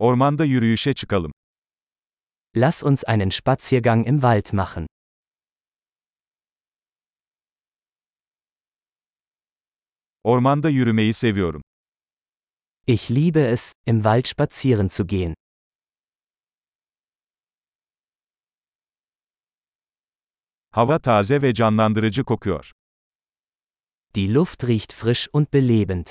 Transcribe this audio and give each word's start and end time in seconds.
Ormanda 0.00 0.44
yürüyüşe 0.44 0.94
çıkalım. 0.94 1.32
Lass 2.56 2.82
uns 2.82 3.04
einen 3.08 3.30
Spaziergang 3.30 4.08
im 4.08 4.20
Wald 4.20 4.52
machen. 4.52 4.86
Ormanda 10.24 10.68
yürümeyi 10.68 11.12
seviyorum. 11.14 11.62
Ich 12.86 13.10
liebe 13.10 13.40
es, 13.40 13.72
im 13.86 14.02
Wald 14.02 14.26
spazieren 14.26 14.88
zu 14.88 15.06
gehen. 15.06 15.34
Hava 20.70 20.98
taze 20.98 21.42
ve 21.42 21.54
canlandırıcı 21.54 22.24
kokuyor. 22.24 22.72
Die 24.14 24.34
Luft 24.34 24.64
riecht 24.64 24.92
frisch 24.92 25.28
und 25.32 25.52
belebend. 25.52 26.06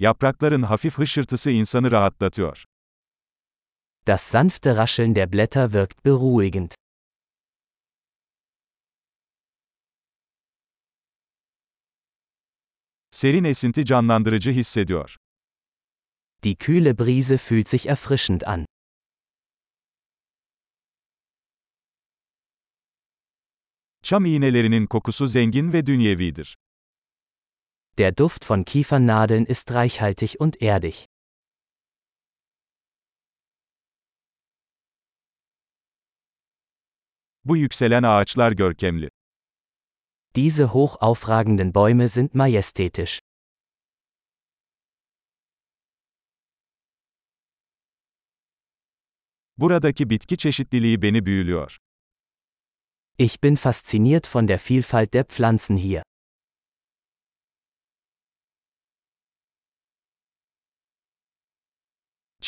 Yaprakların 0.00 0.62
hafif 0.62 0.98
hışırtısı 0.98 1.50
insanı 1.50 1.90
rahatlatıyor. 1.90 2.64
Das 4.06 4.22
sanfte 4.22 4.76
Rascheln 4.76 5.14
der 5.14 5.32
Blätter 5.32 5.64
wirkt 5.64 6.04
beruhigend. 6.04 6.70
Serin 13.10 13.44
esinti 13.44 13.84
canlandırıcı 13.84 14.50
hissediyor. 14.50 15.16
Die 16.42 16.54
kühle 16.54 16.98
Brise 16.98 17.38
fühlt 17.38 17.68
sich 17.68 17.86
erfrischend 17.86 18.40
an. 18.46 18.66
Çam 24.02 24.24
iğnelerinin 24.24 24.86
kokusu 24.86 25.26
zengin 25.26 25.72
ve 25.72 25.86
dünyevidir. 25.86 26.56
Der 28.00 28.12
Duft 28.12 28.46
von 28.46 28.64
Kiefernadeln 28.64 29.44
ist 29.44 29.70
reichhaltig 29.72 30.40
und 30.40 30.62
erdig. 30.62 31.06
Bu 37.44 37.56
yükselen 37.56 38.02
ağaçlar 38.02 38.52
görkemli. 38.52 39.08
Diese 40.34 40.64
hoch 40.64 40.96
aufragenden 41.00 41.74
Bäume 41.74 42.08
sind 42.08 42.34
majestätisch. 42.34 43.18
Buradaki 49.56 50.10
bitki 50.10 50.36
çeşitliliği 50.36 51.02
beni 51.02 51.26
büyülüyor. 51.26 51.78
Ich 53.18 53.42
bin 53.42 53.54
fasziniert 53.56 54.36
von 54.36 54.48
der 54.48 54.58
Vielfalt 54.70 55.12
der 55.12 55.24
Pflanzen 55.24 55.76
hier. 55.76 56.09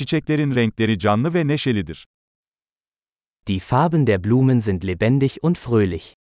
Çiçeklerin 0.02 0.54
renkleri 0.54 0.98
canlı 0.98 1.34
ve 1.34 1.46
neşelidir. 1.48 2.06
Die 3.46 3.58
Farben 3.58 4.06
der 4.06 4.24
Blumen 4.24 4.58
sind 4.58 4.82
lebendig 4.82 5.30
und 5.42 5.56
fröhlich. 5.56 6.14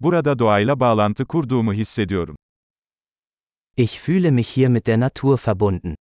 Burada 0.00 0.38
doğayla 0.38 0.80
bağlantı 0.80 1.26
kurduğumu 1.26 1.72
hissediyorum. 1.72 2.36
Ich 3.76 3.98
fühle 4.00 4.30
mich 4.30 4.56
hier 4.56 4.68
mit 4.68 4.86
der 4.86 5.00
Natur 5.00 5.38
verbunden. 5.46 5.96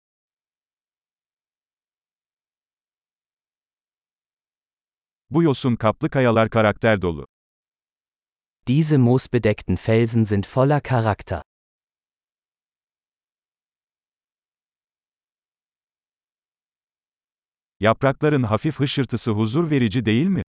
Bu 5.30 5.44
yosun 5.44 5.76
kaplı 5.76 6.10
kayalar 6.10 6.50
karakter 6.50 7.02
dolu. 7.02 7.26
Diese 8.68 8.98
moosbedeckten 8.98 9.78
Felsen 9.78 10.26
sind 10.26 10.46
voller 10.46 10.82
Charakter. 10.82 11.42
Yaprakların 17.80 18.44
hafif 18.44 18.80
hışırtısı 18.80 19.32
huzur 19.32 19.70
verici 19.70 20.06
değil 20.06 20.28
mi? 20.28 20.44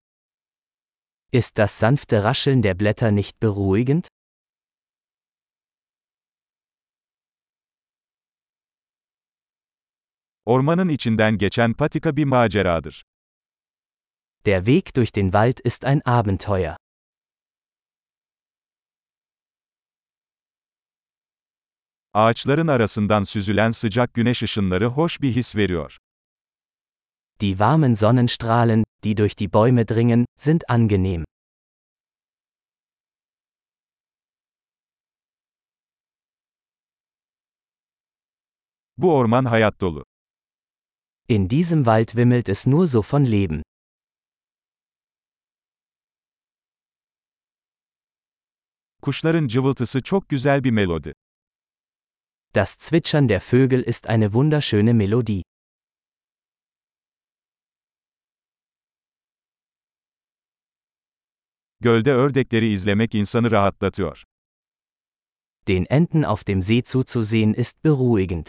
Ist 1.32 1.56
das 1.56 1.72
sanfte 1.72 2.22
Rascheln 2.22 2.62
der 2.62 2.80
Blätter 2.80 3.16
nicht 3.16 3.42
beruhigend? 3.42 4.04
Ormanın 10.44 10.88
içinden 10.88 11.38
geçen 11.38 11.72
patika 11.74 12.16
bir 12.16 12.24
maceradır. 12.24 13.02
Der 14.46 14.66
Weg 14.66 14.94
durch 14.96 15.16
den 15.16 15.26
Wald 15.26 15.58
ist 15.64 15.84
ein 15.84 16.00
Abenteuer. 16.04 16.76
Ağaçların 22.16 22.66
arasından 22.68 23.22
süzülen 23.22 23.70
sıcak 23.70 24.14
güneş 24.14 24.42
ışınları 24.42 24.86
hoş 24.86 25.20
bir 25.22 25.32
his 25.36 25.56
veriyor. 25.56 25.96
Die 27.40 27.50
warmen 27.50 27.94
Sonnenstrahlen, 27.94 28.84
die 29.04 29.16
durch 29.16 29.38
die 29.38 29.52
Bäume 29.52 29.88
dringen, 29.88 30.26
sind 30.38 30.60
angenehm. 30.68 31.24
Bu 38.98 39.14
orman 39.14 39.44
hayat 39.44 39.80
dolu. 39.80 40.04
In 41.28 41.50
diesem 41.50 41.84
Wald 41.84 42.08
wimmelt 42.08 42.48
es 42.48 42.66
nur 42.66 42.86
so 42.86 43.02
von 43.12 43.24
Leben. 43.24 43.62
Kuşların 49.02 49.46
cıvıltısı 49.46 50.02
çok 50.02 50.28
güzel 50.28 50.64
bir 50.64 50.70
melodi. 50.70 51.12
Das 52.56 52.78
Zwitschern 52.78 53.28
der 53.28 53.42
Vögel 53.42 53.82
ist 53.82 54.06
eine 54.06 54.32
wunderschöne 54.32 54.94
Melodie. 54.94 55.42
Gölde 61.80 62.10
ördekleri 62.10 62.68
izlemek 62.72 63.14
insanı 63.14 63.50
rahatlatıyor. 63.50 64.24
Den 65.68 65.86
Enten 65.90 66.22
auf 66.22 66.46
dem 66.46 66.62
See 66.62 66.82
zuzusehen 66.82 67.52
ist 67.52 67.84
beruhigend. 67.84 68.46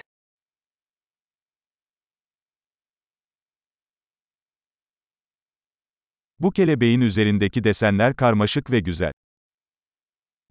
Bu 6.39 6.51
kelebeğin 6.51 7.01
üzerindeki 7.01 7.63
desenler 7.63 8.15
karmaşık 8.15 8.71
ve 8.71 8.79
güzel. 8.79 9.11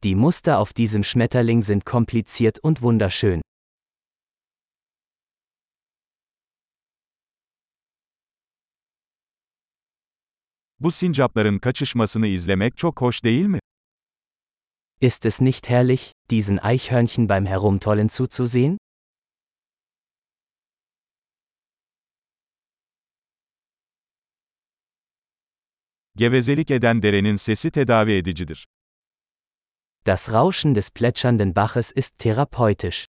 Die 0.02 0.14
Muster 0.14 0.58
auf 0.58 0.72
diesem 0.72 1.02
Schmetterling 1.02 1.62
sind 1.62 1.84
kompliziert 1.84 2.58
und 2.62 2.82
wunderschön. 2.82 3.40
Bu 10.80 10.92
sincapların 10.92 11.58
kaçışmasını 11.58 12.26
izlemek 12.26 12.76
çok 12.76 13.00
hoş 13.00 13.24
değil 13.24 13.46
mi? 13.46 13.58
Ist 15.00 15.26
es 15.26 15.40
nicht 15.40 15.68
herrlich, 15.68 16.12
diesen 16.30 16.58
Eichhörnchen 16.62 17.28
beim 17.28 17.46
Herumtollen 17.46 18.08
zuzusehen? 18.08 18.78
Gevezelik 26.16 26.70
eden 26.70 27.02
derenin 27.02 27.36
sesi 27.36 27.70
tedavi 27.70 28.12
edicidir. 28.12 28.66
Das 30.06 30.32
Rauschen 30.32 30.72
des 30.74 30.92
plätschernden 30.92 31.52
Baches 31.52 31.90
ist 31.90 32.18
therapeutisch. 32.18 33.06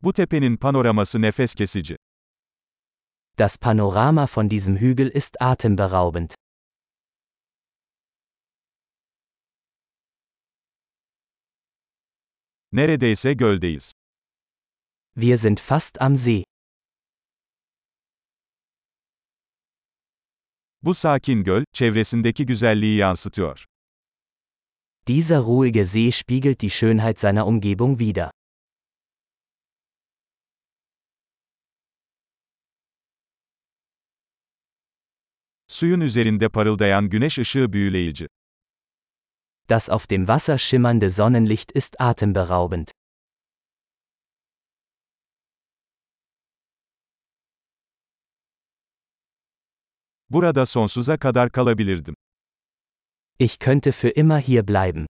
Bu 0.00 0.12
tepenin 0.12 0.56
panoraması 0.56 1.18
nefes 1.18 1.54
kesici. 1.54 1.96
Das 3.36 3.58
Panorama 3.58 4.26
von 4.26 4.48
diesem 4.48 4.76
Hügel 4.78 5.08
ist 5.08 5.42
atemberaubend. 5.42 6.34
Neredeyse 12.72 13.36
göldeyiz. 13.36 13.92
Wir 15.14 15.36
sind 15.36 15.60
fast 15.60 16.00
am 16.00 16.16
See. 16.16 16.44
Bu 20.84 20.94
sakin 20.94 21.44
göl, 21.44 21.64
çevresindeki 21.72 22.46
güzelliği 22.46 22.96
yansıtıyor. 22.96 23.64
Dieser 25.06 25.38
ruhige 25.38 25.84
See 25.84 26.10
spiegelt 26.10 26.60
die 26.60 26.70
Schönheit 26.70 27.20
seiner 27.20 27.42
Umgebung 27.42 27.98
wider. 27.98 28.30
Suyun 35.66 36.00
üzerinde 36.00 36.48
parıldayan 36.48 37.08
güneş 37.08 37.38
ışığı 37.38 37.72
büyüleyici. 37.72 38.28
Das 39.70 39.90
auf 39.90 40.10
dem 40.10 40.20
Wasser 40.20 40.58
schimmernde 40.58 41.10
Sonnenlicht 41.10 41.76
ist 41.76 41.96
atemberaubend. 41.98 42.88
Burada 50.34 50.66
sonsuza 50.66 51.18
kadar 51.18 51.50
kalabilirdim. 51.50 52.14
Ich 53.38 53.58
könnte 53.58 53.92
für 53.92 54.08
immer 54.08 54.38
hier 54.38 54.62
bleiben. 54.66 55.06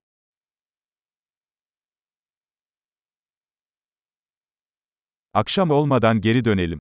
Akşam 5.33 5.71
olmadan 5.71 6.21
geri 6.21 6.45
dönelim. 6.45 6.79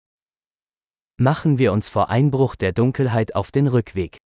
Machen 1.19 1.59
wir 1.59 1.71
uns 1.71 1.89
vor 1.89 2.09
Einbruch 2.09 2.55
der 2.55 2.73
Dunkelheit 2.73 3.35
auf 3.35 3.51
den 3.51 3.67
Rückweg. 3.67 4.17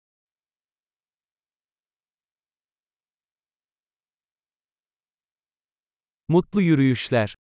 Mutlu 6.29 6.61
yürüyüşler. 6.61 7.35